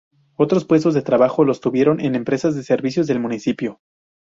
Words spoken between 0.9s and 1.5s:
de trabajo